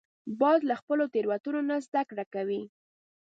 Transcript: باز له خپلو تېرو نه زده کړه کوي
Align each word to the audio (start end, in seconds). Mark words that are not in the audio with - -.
باز 0.41 0.59
له 0.69 0.75
خپلو 0.81 1.03
تېرو 1.13 1.61
نه 1.69 1.75
زده 1.87 2.01
کړه 2.09 2.25
کوي 2.33 2.61